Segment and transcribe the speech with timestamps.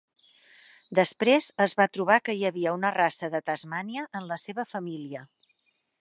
[0.99, 5.27] Després, es va trobar que hi havia una raça de Tasmània en la seva família!